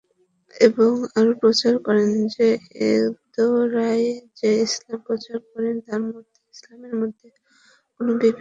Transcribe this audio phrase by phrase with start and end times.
[0.55, 2.47] এবং আরো প্রচার করেন যে,
[2.85, 3.99] এরদোয়ান
[4.39, 7.27] যে ইসলাম প্রচার করেন, তার মধ্যে ইসলামের মধ্যে
[7.95, 8.39] কোনও বিভেদ নেই।